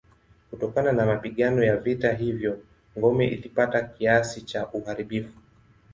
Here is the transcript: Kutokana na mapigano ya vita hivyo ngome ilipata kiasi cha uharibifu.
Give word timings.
Kutokana 0.49 0.91
na 0.91 1.05
mapigano 1.05 1.63
ya 1.63 1.77
vita 1.77 2.13
hivyo 2.13 2.59
ngome 2.97 3.27
ilipata 3.27 3.81
kiasi 3.81 4.41
cha 4.41 4.67
uharibifu. 4.71 5.39